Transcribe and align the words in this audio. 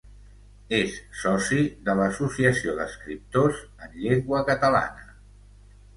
És 0.77 0.95
soci 1.23 1.59
de 1.89 1.95
l'Associació 1.99 2.75
d'Escriptors 2.79 3.63
en 3.89 3.95
Llengua 4.07 4.45
Catalana. 4.53 5.07